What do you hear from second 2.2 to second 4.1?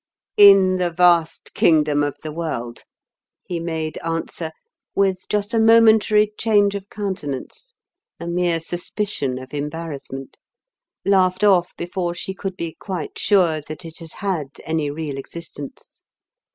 the World," he made